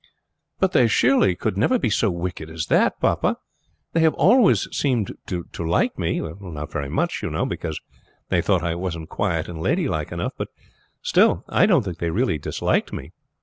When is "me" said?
5.99-6.19, 12.91-13.11